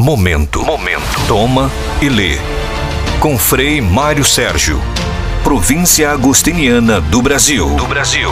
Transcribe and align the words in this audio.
Momento. 0.00 0.64
Momento. 0.64 1.26
Toma 1.26 1.68
e 2.00 2.08
lê. 2.08 2.36
Com 3.20 3.36
Frei 3.36 3.80
Mário 3.80 4.24
Sérgio. 4.24 4.78
Província 5.42 6.10
Agostiniana 6.12 7.00
do 7.00 7.20
Brasil. 7.20 7.74
Do 7.74 7.84
Brasil. 7.84 8.30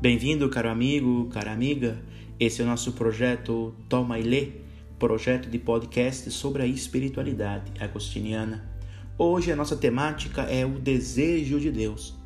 Bem-vindo, 0.00 0.48
caro 0.48 0.68
amigo, 0.68 1.28
cara 1.32 1.52
amiga. 1.52 2.02
Esse 2.40 2.62
é 2.62 2.64
o 2.64 2.66
nosso 2.66 2.94
projeto 2.94 3.72
Toma 3.88 4.18
e 4.18 4.22
Lê, 4.22 4.48
projeto 4.98 5.48
de 5.48 5.60
podcast 5.60 6.28
sobre 6.32 6.64
a 6.64 6.66
espiritualidade 6.66 7.70
agostiniana. 7.78 8.68
Hoje 9.16 9.52
a 9.52 9.56
nossa 9.56 9.76
temática 9.76 10.42
é 10.42 10.66
o 10.66 10.70
desejo 10.70 11.60
de 11.60 11.70
Deus. 11.70 12.23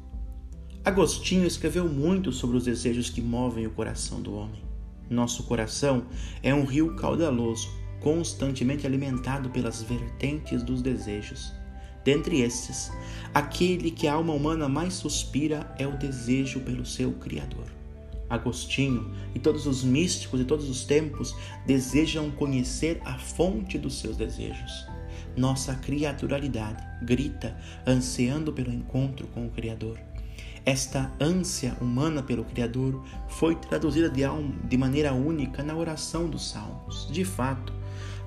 Agostinho 0.89 1.47
escreveu 1.47 1.87
muito 1.87 2.33
sobre 2.33 2.56
os 2.56 2.65
desejos 2.65 3.10
que 3.10 3.20
movem 3.20 3.66
o 3.66 3.70
coração 3.70 4.23
do 4.23 4.34
homem. 4.34 4.62
Nosso 5.10 5.42
coração 5.42 6.06
é 6.42 6.55
um 6.55 6.65
rio 6.65 6.96
caudaloso, 6.96 7.69
constantemente 8.01 8.87
alimentado 8.87 9.51
pelas 9.51 9.82
vertentes 9.82 10.62
dos 10.62 10.80
desejos. 10.80 11.52
Dentre 12.02 12.41
estes, 12.41 12.91
aquele 13.34 13.91
que 13.91 14.09
a 14.09 14.15
alma 14.15 14.32
humana 14.32 14.66
mais 14.66 14.95
suspira 14.95 15.70
é 15.79 15.87
o 15.87 15.98
desejo 15.98 16.60
pelo 16.60 16.87
seu 16.87 17.12
Criador. 17.12 17.66
Agostinho 18.30 19.12
e 19.34 19.38
todos 19.38 19.66
os 19.66 19.84
místicos 19.84 20.41
de 20.41 20.46
todos 20.46 20.70
os 20.70 20.87
tempos 20.87 21.37
desejam 21.66 22.30
conhecer 22.30 22.98
a 23.05 23.18
fonte 23.18 23.77
dos 23.77 24.01
seus 24.01 24.16
desejos. 24.16 24.87
Nossa 25.37 25.74
criaturalidade 25.74 26.82
grita, 27.05 27.55
ansiando 27.87 28.55
pelo 28.55 28.73
encontro 28.73 29.27
com 29.27 29.45
o 29.45 29.51
Criador. 29.51 29.98
Esta 30.64 31.12
ânsia 31.20 31.76
humana 31.80 32.22
pelo 32.22 32.44
Criador 32.44 33.02
foi 33.28 33.54
traduzida 33.54 34.10
de, 34.10 34.76
maneira 34.76 35.12
única 35.12 35.62
na 35.62 35.74
oração 35.74 36.28
dos 36.28 36.50
Salmos. 36.50 37.09
De 37.10 37.24
fato, 37.24 37.73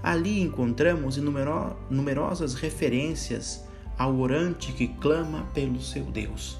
ali 0.01 0.41
encontramos 0.41 1.17
numero, 1.17 1.75
numerosas 1.89 2.53
referências 2.53 3.65
ao 3.97 4.17
orante 4.17 4.71
que 4.71 4.87
clama 4.87 5.43
pelo 5.53 5.81
seu 5.81 6.05
Deus. 6.05 6.59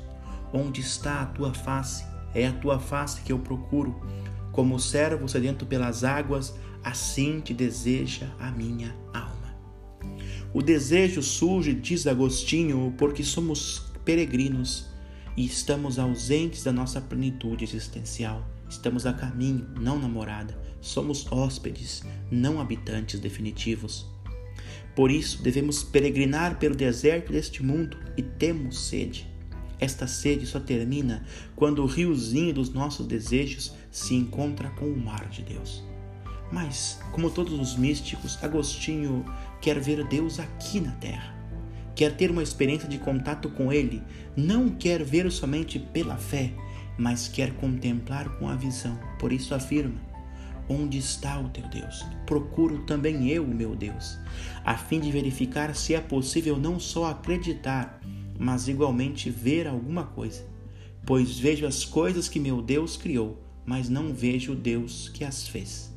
Onde 0.54 0.82
está 0.82 1.22
a 1.22 1.26
tua 1.26 1.54
face? 1.54 2.06
É 2.34 2.46
a 2.46 2.52
tua 2.52 2.80
face 2.80 3.22
que 3.22 3.32
eu 3.32 3.40
procuro. 3.40 4.00
Como 4.52 4.76
o 4.76 4.80
servo 4.80 5.28
sedento 5.28 5.66
pelas 5.66 6.04
águas, 6.04 6.54
assim 6.84 7.40
te 7.40 7.54
deseja 7.54 8.28
a 8.38 8.52
minha 8.52 8.96
alma. 9.14 9.32
O 10.54 10.62
desejo 10.62 11.24
surge, 11.24 11.74
diz 11.74 12.06
Agostinho, 12.06 12.94
porque 12.98 13.24
somos 13.24 13.92
peregrinos 14.04 14.91
e 15.36 15.46
estamos 15.46 15.98
ausentes 15.98 16.64
da 16.64 16.72
nossa 16.72 17.00
plenitude 17.00 17.64
existencial. 17.64 18.46
Estamos 18.70 19.06
a 19.06 19.14
caminho, 19.14 19.68
não 19.80 20.00
na 20.00 20.08
morada. 20.08 20.58
Somos 20.80 21.30
hóspedes, 21.32 22.04
não 22.30 22.60
habitantes 22.60 23.20
definitivos. 23.20 24.08
Por 24.96 25.12
isso, 25.12 25.42
devemos 25.42 25.84
peregrinar 25.84 26.58
pelo 26.60 26.76
deserto 26.76 27.32
deste 27.32 27.64
mundo 27.64 27.98
e 28.18 28.22
temos 28.22 28.88
sede. 28.88 29.28
Esta 29.80 30.06
sede 30.06 30.46
só 30.46 30.60
termina 30.60 31.26
quando 31.56 31.82
o 31.82 31.88
riozinho 31.88 32.54
dos 32.54 32.72
nossos 32.72 33.08
desejos 33.08 33.74
se 33.90 34.14
encontra 34.14 34.70
com 34.72 34.86
o 34.86 34.98
mar 34.98 35.28
de 35.30 35.42
Deus. 35.42 35.84
Mas, 36.52 37.00
como 37.12 37.32
todos 37.32 37.54
os 37.54 37.76
místicos, 37.78 38.38
Agostinho 38.44 39.26
quer 39.62 39.80
ver 39.80 40.06
Deus 40.08 40.40
aqui 40.40 40.80
na 40.80 40.92
terra. 40.92 41.41
Quer 42.02 42.18
ter 42.18 42.32
uma 42.32 42.42
experiência 42.42 42.90
de 42.90 42.98
contato 42.98 43.48
com 43.48 43.72
Ele. 43.72 44.02
Não 44.36 44.70
quer 44.72 45.04
ver 45.04 45.32
somente 45.32 45.78
pela 45.78 46.18
fé, 46.18 46.52
mas 46.98 47.28
quer 47.28 47.54
contemplar 47.58 48.28
com 48.40 48.50
a 48.50 48.56
visão. 48.56 48.98
Por 49.20 49.32
isso 49.32 49.54
afirma: 49.54 50.02
Onde 50.68 50.98
está 50.98 51.40
o 51.40 51.50
teu 51.50 51.64
Deus? 51.68 52.04
Procuro 52.26 52.80
também 52.86 53.30
eu 53.30 53.44
o 53.44 53.48
meu 53.48 53.76
Deus, 53.76 54.18
a 54.66 54.76
fim 54.76 55.00
de 55.00 55.12
verificar 55.12 55.76
se 55.76 55.94
é 55.94 56.02
possível 56.02 56.58
não 56.58 56.80
só 56.80 57.06
acreditar, 57.06 58.02
mas 58.40 58.68
igualmente 58.68 59.30
ver 59.30 59.68
alguma 59.68 60.06
coisa. 60.06 60.44
Pois 61.06 61.38
vejo 61.38 61.68
as 61.68 61.86
coisas 61.86 62.28
que 62.28 62.40
meu 62.40 62.64
Deus 62.64 62.98
criou, 62.98 63.40
mas 63.64 63.90
não 63.90 64.12
vejo 64.12 64.54
o 64.54 64.56
Deus 64.56 65.08
que 65.08 65.24
as 65.24 65.48
fez. 65.48 65.91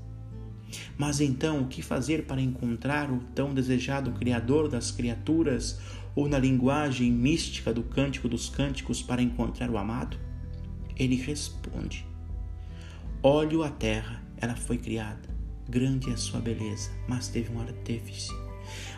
Mas 0.96 1.20
então, 1.20 1.62
o 1.62 1.66
que 1.66 1.82
fazer 1.82 2.24
para 2.24 2.40
encontrar 2.40 3.10
o 3.10 3.18
tão 3.34 3.52
desejado 3.52 4.12
Criador 4.12 4.68
das 4.68 4.90
criaturas, 4.90 5.80
ou 6.14 6.28
na 6.28 6.38
linguagem 6.38 7.10
mística 7.10 7.72
do 7.72 7.82
Cântico 7.82 8.28
dos 8.28 8.48
Cânticos, 8.48 9.02
para 9.02 9.22
encontrar 9.22 9.70
o 9.70 9.78
amado? 9.78 10.16
Ele 10.96 11.16
responde: 11.16 12.06
Olho 13.22 13.62
a 13.62 13.70
terra, 13.70 14.22
ela 14.36 14.54
foi 14.54 14.78
criada. 14.78 15.34
Grande 15.68 16.10
é 16.10 16.12
a 16.12 16.16
sua 16.16 16.40
beleza, 16.40 16.90
mas 17.08 17.28
teve 17.28 17.50
um 17.50 17.60
artífice. 17.60 18.32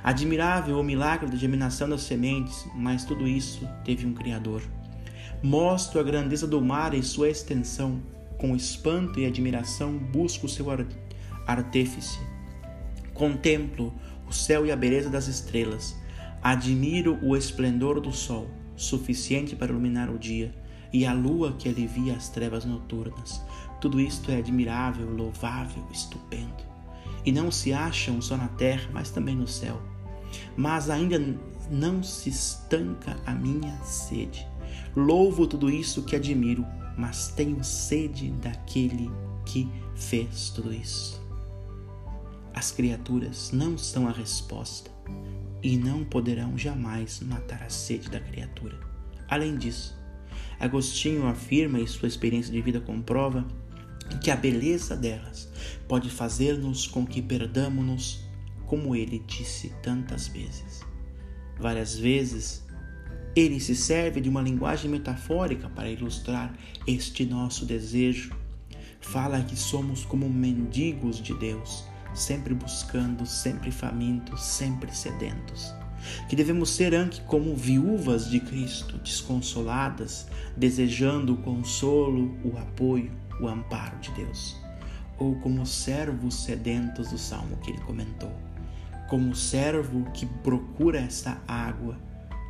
Admirável 0.03 0.79
o 0.79 0.85
milagre 0.85 1.31
da 1.31 1.37
germinação 1.37 1.89
das 1.89 2.03
sementes, 2.03 2.67
mas 2.75 3.05
tudo 3.05 3.27
isso 3.27 3.69
teve 3.85 4.07
um 4.07 4.13
Criador. 4.13 4.63
Mostro 5.43 6.01
a 6.01 6.03
grandeza 6.03 6.47
do 6.47 6.61
mar 6.61 6.95
e 6.95 7.03
sua 7.03 7.29
extensão. 7.29 8.01
Com 8.39 8.55
espanto 8.55 9.19
e 9.19 9.27
admiração, 9.27 9.97
busco 9.97 10.47
o 10.47 10.49
seu 10.49 10.71
artífice. 11.47 12.19
Contemplo 13.15 13.95
o 14.29 14.33
céu 14.33 14.67
e 14.67 14.73
a 14.73 14.77
beleza 14.77 15.09
das 15.09 15.29
estrelas. 15.29 15.97
Admiro 16.43 17.19
o 17.23 17.37
esplendor 17.37 18.01
do 18.01 18.13
sol, 18.13 18.49
suficiente 18.77 19.57
para 19.57 19.73
iluminar 19.73 20.11
o 20.11 20.19
dia, 20.19 20.55
e 20.93 21.07
a 21.07 21.13
lua 21.13 21.55
que 21.59 21.69
alivia 21.69 22.15
as 22.15 22.29
trevas 22.29 22.65
noturnas. 22.65 23.43
Tudo 23.81 24.01
isto 24.01 24.31
é 24.31 24.37
admirável, 24.37 25.09
louvável, 25.11 25.85
estupendo. 25.93 26.65
E 27.25 27.33
não 27.33 27.51
se 27.51 27.73
acham 27.73 28.21
só 28.21 28.37
na 28.37 28.49
terra, 28.49 28.89
mas 28.93 29.11
também 29.11 29.35
no 29.35 29.49
céu. 29.49 29.81
Mas 30.57 30.89
ainda 30.89 31.19
não 31.71 32.03
se 32.03 32.31
estanca 32.31 33.17
a 33.27 33.33
minha 33.33 33.77
sede. 33.83 34.47
Louvo 34.95 35.47
tudo 35.47 35.69
isso 35.69 36.03
que 36.03 36.17
admiro, 36.17 36.65
mas 36.97 37.29
tenho 37.29 37.63
sede 37.63 38.31
daquele 38.31 39.11
que 39.45 39.69
fez 39.95 40.51
tudo 40.51 40.73
isso. 40.73 41.26
As 42.57 42.71
criaturas 42.71 43.53
não 43.53 43.77
são 43.77 44.09
a 44.09 44.11
resposta 44.11 44.91
e 45.63 45.77
não 45.77 46.03
poderão 46.03 46.57
jamais 46.57 47.21
matar 47.21 47.63
a 47.63 47.69
sede 47.69 48.09
da 48.09 48.19
criatura. 48.19 48.81
Além 49.29 49.59
disso, 49.59 49.95
Agostinho 50.59 51.27
afirma 51.27 51.79
e 51.79 51.87
sua 51.87 52.09
experiência 52.09 52.51
de 52.51 52.63
vida 52.63 52.81
comprova 52.81 53.47
que 54.23 54.31
a 54.31 54.37
beleza 54.37 54.97
delas 54.97 55.51
pode 55.87 56.09
fazer-nos 56.09 56.87
com 56.87 57.07
que 57.07 57.21
perdamos-nos, 57.21 58.25
como 58.65 58.97
ele 58.97 59.23
disse 59.27 59.75
tantas 59.83 60.27
vezes. 60.27 60.81
Várias 61.61 61.99
vezes, 61.99 62.65
ele 63.37 63.61
se 63.61 63.77
serve 63.77 64.19
de 64.19 64.31
uma 64.31 64.41
linguagem 64.41 64.91
metafórica 64.91 65.69
para 65.69 65.91
ilustrar 65.91 66.57
este 66.87 67.27
nosso 67.27 67.67
desejo. 67.67 68.35
Fala 69.03 69.43
que 69.43 69.57
somos 69.57 70.07
como 70.07 70.27
mendigos 70.27 71.23
de 71.23 71.35
Deus 71.35 71.85
sempre 72.17 72.55
buscando, 72.55 73.27
sempre 73.27 73.71
famintos, 73.71 74.43
sempre 74.43 74.95
sedentos. 74.95 75.75
Que 76.29 76.37
devemos 76.37 76.71
ser 76.71 76.95
anque 76.95 77.21
como 77.23 77.55
viúvas 77.55 78.29
de 78.29 78.41
Cristo, 78.41 78.99
desconsoladas, 78.99 80.27
desejando 80.57 81.35
o 81.35 81.37
consolo, 81.39 82.37
o 82.45 82.57
apoio, 82.59 83.11
o 83.41 83.49
amparo 83.49 83.99
de 83.99 84.11
Deus. 84.13 84.57
Ou 85.19 85.35
como 85.37 85.67
servos 85.67 86.35
sedentos 86.45 87.11
do 87.11 87.19
salmo 87.19 87.57
que 87.59 87.71
ele 87.71 87.81
comentou. 87.81 88.33
Como 89.09 89.35
servo 89.35 90.11
que 90.13 90.27
procura 90.27 90.99
essa 91.01 91.41
água, 91.47 91.99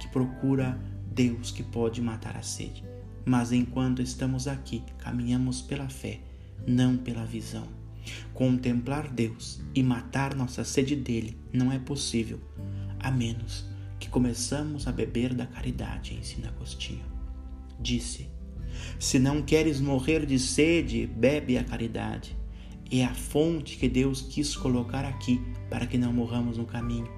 que 0.01 0.09
procura 0.09 0.79
Deus 1.13 1.51
que 1.51 1.63
pode 1.63 2.01
matar 2.03 2.37
a 2.37 2.43
sede. 2.43 2.85
Mas 3.25 3.53
enquanto 3.53 4.03
estamos 4.03 4.47
aqui, 4.47 4.83
caminhamos 4.99 5.61
pela 5.61 5.89
fé, 5.89 6.21
não 6.67 6.97
pela 6.97 7.25
visão. 7.25 7.67
Contemplar 8.33 9.09
Deus 9.09 9.61
e 9.75 9.83
matar 9.83 10.35
nossa 10.35 10.65
sede 10.65 10.95
dele 10.95 11.37
não 11.53 11.73
é 11.73 11.79
possível, 11.79 12.41
a 12.99 13.11
menos 13.11 13.65
que 13.99 14.09
começamos 14.09 14.87
a 14.87 14.93
beber 14.93 15.35
da 15.35 15.47
caridade, 15.47 16.15
ensina 16.15 16.49
Agostinho. 16.49 17.05
Disse: 17.81 18.29
Se 18.99 19.19
não 19.19 19.43
queres 19.43 19.81
morrer 19.81 20.27
de 20.27 20.39
sede, 20.39 21.07
bebe 21.07 21.57
a 21.59 21.65
caridade. 21.65 22.37
É 22.91 23.05
a 23.05 23.15
fonte 23.15 23.77
que 23.77 23.89
Deus 23.89 24.23
quis 24.23 24.55
colocar 24.55 25.05
aqui 25.05 25.41
para 25.69 25.87
que 25.87 25.99
não 25.99 26.13
morramos 26.13 26.57
no 26.57 26.65
caminho. 26.65 27.11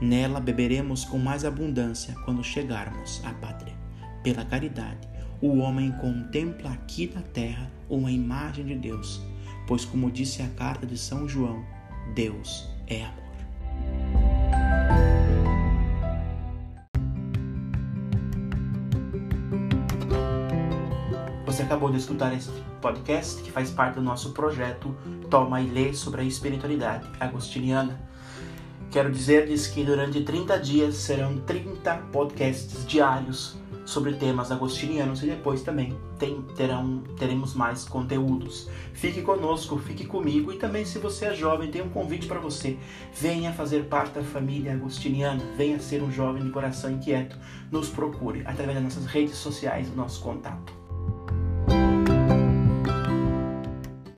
Nela 0.00 0.40
beberemos 0.40 1.04
com 1.04 1.18
mais 1.18 1.44
abundância 1.44 2.14
quando 2.24 2.42
chegarmos 2.42 3.20
à 3.24 3.34
pátria. 3.34 3.74
Pela 4.22 4.44
caridade, 4.46 5.06
o 5.42 5.58
homem 5.58 5.92
contempla 5.92 6.70
aqui 6.72 7.10
na 7.14 7.20
terra 7.20 7.70
uma 7.88 8.10
imagem 8.10 8.64
de 8.64 8.74
Deus 8.76 9.20
pois, 9.70 9.84
como 9.84 10.10
disse 10.10 10.42
a 10.42 10.48
carta 10.48 10.84
de 10.84 10.98
São 10.98 11.28
João, 11.28 11.64
Deus 12.12 12.68
é 12.88 13.04
amor. 13.04 13.20
Você 21.46 21.62
acabou 21.62 21.88
de 21.88 21.98
escutar 21.98 22.34
este 22.34 22.50
podcast 22.82 23.40
que 23.44 23.52
faz 23.52 23.70
parte 23.70 23.94
do 23.94 24.02
nosso 24.02 24.32
projeto 24.32 24.92
Toma 25.30 25.60
e 25.60 25.70
Lê 25.70 25.94
sobre 25.94 26.22
a 26.22 26.24
espiritualidade 26.24 27.08
agostiniana. 27.20 28.00
Quero 28.90 29.12
dizer-lhes 29.12 29.68
que 29.68 29.84
durante 29.84 30.24
30 30.24 30.58
dias 30.58 30.96
serão 30.96 31.38
30 31.42 31.96
podcasts 32.10 32.84
diários 32.84 33.56
sobre 33.90 34.14
temas 34.14 34.52
agostinianos 34.52 35.22
e 35.22 35.26
depois 35.26 35.62
também 35.62 35.98
tem, 36.18 36.40
terão, 36.56 37.02
teremos 37.18 37.54
mais 37.54 37.84
conteúdos. 37.84 38.68
Fique 38.94 39.20
conosco, 39.22 39.78
fique 39.78 40.06
comigo 40.06 40.52
e 40.52 40.56
também 40.56 40.84
se 40.84 40.98
você 40.98 41.26
é 41.26 41.34
jovem, 41.34 41.70
tem 41.70 41.82
um 41.82 41.90
convite 41.90 42.26
para 42.26 42.38
você. 42.38 42.78
Venha 43.12 43.52
fazer 43.52 43.84
parte 43.84 44.14
da 44.14 44.22
família 44.22 44.72
agostiniana, 44.72 45.42
venha 45.56 45.78
ser 45.80 46.02
um 46.02 46.10
jovem 46.10 46.44
de 46.44 46.50
coração 46.50 46.90
inquieto. 46.90 47.36
Nos 47.70 47.88
procure 47.88 48.42
através 48.46 48.74
das 48.74 48.84
nossas 48.84 49.06
redes 49.06 49.34
sociais, 49.34 49.88
o 49.88 49.96
nosso 49.96 50.22
contato. 50.22 50.79